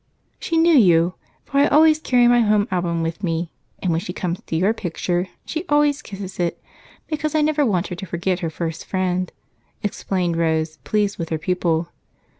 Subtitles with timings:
[0.39, 1.13] "She knew you,
[1.45, 3.51] for I always carry my home album with me,
[3.83, 6.59] and when she comes to your picture she always kisses it,
[7.05, 9.31] because I never want her to forget her first friend,"
[9.83, 11.89] explained Rose, pleased with her pupil.